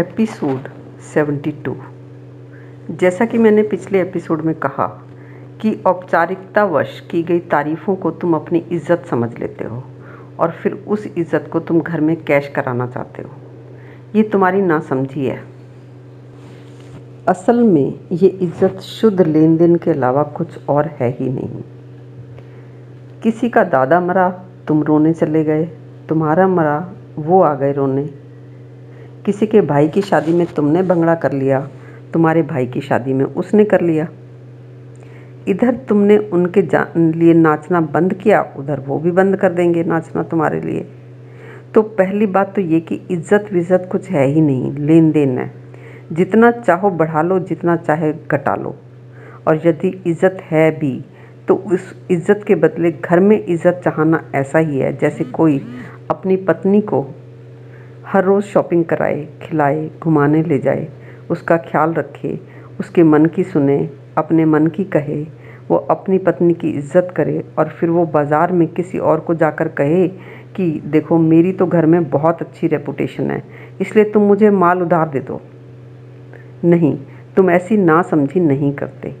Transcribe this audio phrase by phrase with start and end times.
[0.00, 0.68] Episode
[1.16, 1.74] 72
[2.90, 4.86] जैसा कि मैंने पिछले एपिसोड में कहा
[5.60, 9.82] कि औपचारिकतावश की गई तारीफ़ों को तुम अपनी इज़्ज़त समझ लेते हो
[10.38, 13.30] और फिर उस इज़्ज़त को तुम घर में कैश कराना चाहते हो।
[14.14, 15.44] ये तुम्हारी नासमझी है।
[17.28, 21.62] असल में ये इज़्ज़त शुद्ध लेन देन के अलावा कुछ और है ही नहीं।
[23.22, 24.28] किसी का दादा मरा,
[24.68, 25.64] तुम रोने चले गए।
[26.08, 28.19] तुम्हारा मरा, वो आ गए रोने।
[29.24, 31.60] किसी के भाई की शादी में तुमने बंगड़ा कर लिया,
[32.12, 34.06] तुम्हारे भाई की शादी में उसने कर लिया।
[35.48, 36.62] इधर तुमने उनके
[37.12, 40.86] लिए नाचना बंद किया, उधर वो भी बंद कर देंगे नाचना तुम्हारे लिए।
[41.74, 45.50] तो पहली बात तो ये कि इज़्ज़त विज्जत कुछ है ही नहीं लेन देन है।
[46.12, 48.74] जितना चाहो बढ़ा लो, जितना चाहे घटा लो।
[49.48, 51.00] और यदि इज़्ज़त है भी
[51.48, 55.60] तो उस इज़्ज़त के बदले घर में इज़्ज़त चाहना ऐसा ही है, जैसे कोई
[56.10, 57.06] अपनी पत्नी को
[58.10, 60.88] हर रोज़ शॉपिंग कराए, खिलाए, घुमाने ले जाए,
[61.30, 62.38] उसका ख्याल रखे,
[62.80, 63.78] उसके मन की सुने,
[64.18, 65.22] अपने मन की कहे,
[65.68, 69.68] वो अपनी पत्नी की इज़्ज़त करे और फिर वो बाज़ार में किसी और को जाकर
[69.70, 73.42] कहे कि, देखो, मेरी तो घर में बहुत अच्छी रेपुटेशन है,
[73.80, 75.40] इसलिए तुम मुझे माल उधार दे दो।
[76.64, 76.96] नहीं,
[77.36, 79.14] तुम ऐसी ना समझी नहीं करते।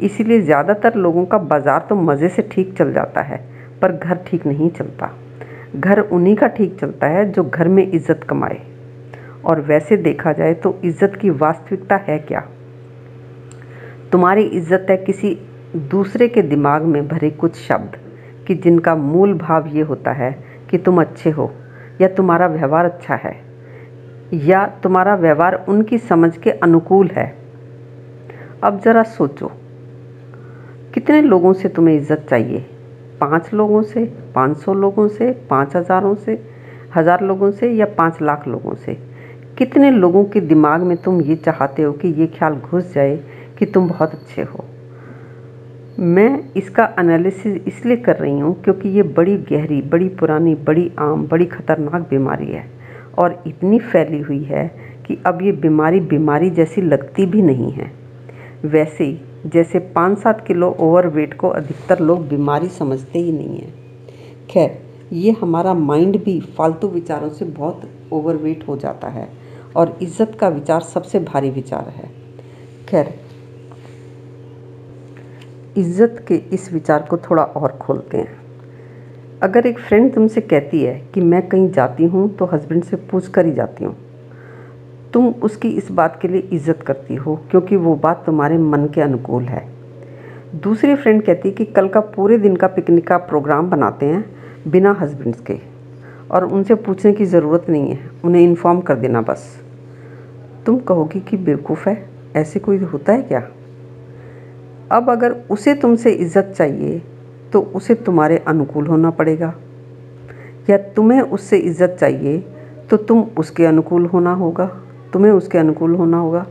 [0.00, 3.44] इसीलिए ज़्यादातर लोगों का बाज़ार तो मज़े से ठीक चल जाता है,
[3.82, 5.12] पर घर ठीक नहीं चलता।
[5.76, 8.60] घर उन्हीं का ठीक चलता है जो घर में इज़्ज़त कमाए।
[9.44, 12.40] और वैसे देखा जाए तो इज़्ज़त की वास्तविकता है क्या?
[14.12, 15.38] तुम्हारी इज़्ज़त है किसी
[15.90, 17.96] दूसरे के दिमाग में भरे कुछ शब्द
[18.46, 20.30] कि जिनका मूल भाव ये होता है
[20.70, 21.50] कि तुम अच्छे हो,
[22.00, 23.34] या तुम्हारा व्यवहार अच्छा है,
[24.34, 27.26] या तुम्हारा व्यवहार उनकी समझ के अनुकूल है।
[28.62, 29.50] अब ज़रा सोचो,
[30.94, 32.64] कितने लोगों से तुम्हें इज़्ज़त चाहिए?
[33.20, 36.38] पाँच लोगों से, पाँच सौ लोगों से, पाँच हज़ारों से,
[36.96, 38.94] हज़ार लोगों से या पाँच लाख लोगों से?
[39.58, 43.16] कितने लोगों के दिमाग में तुम ये चाहते हो कि ये ख्याल घुस जाए
[43.58, 44.64] कि तुम बहुत अच्छे हो?
[45.98, 51.26] मैं इसका एनालिसिस इसलिए कर रही हूँ क्योंकि ये बड़ी गहरी, बड़ी पुरानी, बड़ी आम,
[51.26, 52.64] बड़ी ख़तरनाक बीमारी है
[53.18, 54.66] और इतनी फैली हुई है
[55.06, 57.90] कि अब ये बीमारी बीमारी जैसी लगती भी नहीं है।
[58.64, 59.10] वैसे
[59.46, 64.78] जैसे पाँच सात किलो ओवरवेट को अधिकतर लोग बीमारी समझते ही नहीं हैं। खैर,
[65.12, 69.28] ये हमारा माइंड भी फालतू विचारों से बहुत ओवरवेट हो जाता है
[69.76, 72.10] और इज़्ज़त का विचार सबसे भारी विचार है।
[72.88, 73.14] खैर,
[75.76, 78.44] इज़्ज़त के इस विचार को थोड़ा और खोलते हैं।
[79.42, 83.28] अगर एक फ्रेंड तुमसे कहती है कि मैं कहीं जाती हूँ तो हस्बैंड से पूछ
[83.28, 83.96] कर ही जाती हूँ।
[85.16, 89.00] तुम उसकी इस बात के लिए इज़्ज़त करती हो, क्योंकि वो बात तुम्हारे मन के
[89.00, 89.64] अनुकूल है।
[90.56, 94.96] दूसरी फ्रेंड कहती कि कल का पूरे दिन का पिकनिक का प्रोग्राम बनाते हैं बिना
[95.00, 95.58] हस्बैंड्स के,
[96.30, 99.48] और उनसे पूछने की ज़रूरत नहीं है, उन्हें इन्फॉर्म कर देना बस।
[100.66, 103.42] तुम कहोगी कि बेवकूफ़ है, ऐसे कोई होता है क्या?
[104.92, 107.02] अब अगर उसे तुमसे इज़्ज़त चाहिए
[107.52, 109.54] तो उसे तुम्हारे अनुकूल होना पड़ेगा।
[110.70, 112.38] या तुम्हें उससे इज़्ज़त चाहिए
[112.90, 114.70] तो तुम उसके अनुकूल होना होगा।
[115.12, 116.46] तुम्हें उसके अनुकूल होना होगा।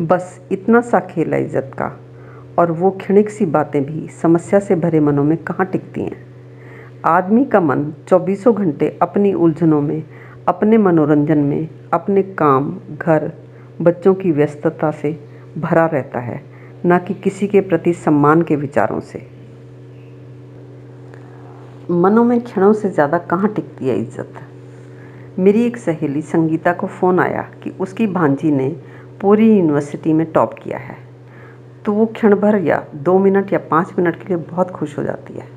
[0.00, 1.90] बस इतना सा खेल है इज़्ज़त का,
[2.58, 6.16] और वो क्षणिक सी बातें भी समस्या से भरे मनों में कहाँ टिकती हैं?
[7.04, 10.02] आदमी का मन चौबीसों घंटे अपनी उलझनों में,
[10.48, 13.30] अपने मनोरंजन में, अपने काम, घर,
[13.82, 15.18] बच्चों की व्यस्तता से
[15.58, 16.40] भरा रहता है,
[16.86, 19.26] न कि किसी के प्रति सम्मान के विचारों से।
[21.90, 24.40] मनों में क्षणों से ज़्यादा कहाँ टिकती है इज़्ज़त?
[25.38, 28.76] मेरी एक सहेली संगीता को फ़ोन आया कि उसकी भांजी ने
[29.20, 30.96] पूरी यूनिवर्सिटी में टॉप किया है।
[31.86, 35.02] तो वो क्षण भर या दो मिनट या पाँच मिनट के लिए बहुत खुश हो
[35.02, 35.48] जाती है।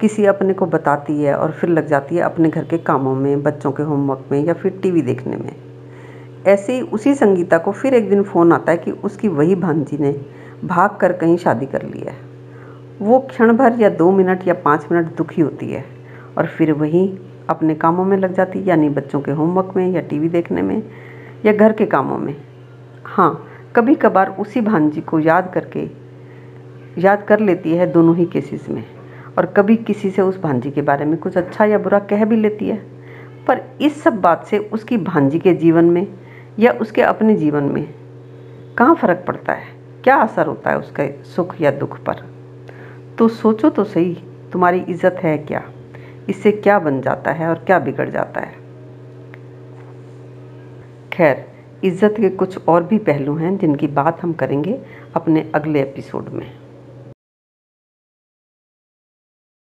[0.00, 3.42] किसी अपने को बताती है और फिर लग जाती है अपने घर के कामों में,
[3.42, 5.56] बच्चों के होमवर्क में या फिर टीवी देखने में।
[6.46, 9.98] ऐसे ही उसी संगीता को फिर एक दिन फ़ोन आता है कि उसकी वही भांजी
[9.98, 10.20] ने
[10.64, 12.14] भाग कर कहीं शादी कर ली है।
[13.02, 15.84] वो क्षण भर या दो मिनट या पाँच मिनट दुखी होती है
[16.38, 17.18] और फिर वहीं
[17.50, 20.82] अपने कामों में लग जाती, यानी बच्चों के होमवर्क में या टीवी देखने में,
[21.46, 22.36] या घर के कामों में।
[23.04, 25.88] हाँ कभी कभार उसी भांजी को याद करके,
[27.00, 28.84] याद कर लेती है दोनों ही केसेस में।
[29.38, 32.36] और कभी किसी से उस भांजी के बारे में कुछ अच्छा या बुरा कह भी
[32.36, 32.76] लेती है।
[33.46, 36.06] पर इस सब बात से उसकी भांजी के जीवन में,
[36.58, 37.94] या उसके अपने जीवन में,
[38.78, 39.66] कहाँ फ़र्क पड़ता है?
[40.04, 42.22] क्या असर होता है उसके सुख या दुख पर?
[43.18, 44.18] तो सोचो तो सही,
[44.52, 45.62] तुम्हारी इज़्ज़त है क्या?
[46.28, 48.54] इससे क्या बन जाता है और क्या बिगड़ जाता है?
[51.12, 51.44] खैर,
[51.84, 54.80] इज़्ज़त के कुछ और भी पहलू हैं जिनकी बात हम करेंगे
[55.16, 56.67] अपने अगले एपिसोड में।